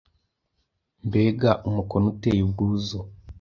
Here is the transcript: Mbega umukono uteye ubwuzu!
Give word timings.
Mbega 1.07 1.51
umukono 1.67 2.05
uteye 2.13 2.41
ubwuzu! 2.47 2.99